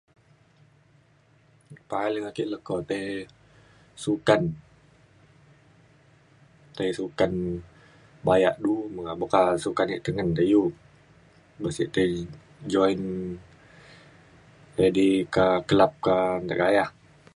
paling 1.91 2.25
ake 2.29 2.43
leko 2.51 2.75
tai 2.89 3.03
sukan 4.03 4.41
tai 6.77 6.89
sukan 6.99 7.33
bayak 8.27 8.55
du 8.63 8.73
meka 9.21 9.41
sukan 9.63 9.87
de 9.91 9.95
tengen 10.05 10.29
de 10.37 10.43
iu 10.53 10.63
du 11.61 11.67
sik 11.77 11.89
tei 11.95 12.13
join 12.73 12.99
edi 14.87 15.09
ka 15.35 15.45
club 15.69 15.91
ka 16.05 16.17
de 16.49 16.53
gayah 16.61 16.89